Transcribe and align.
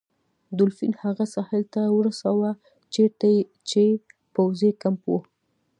دولفین 0.57 0.93
هغه 1.03 1.25
ساحل 1.33 1.63
ته 1.73 1.81
ورساوه 1.97 2.51
چیرته 2.93 3.29
چې 3.69 3.83
پوځي 4.33 4.71
کمپ 4.81 5.03
و. 5.09 5.13